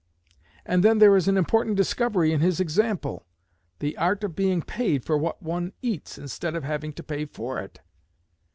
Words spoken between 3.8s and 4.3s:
art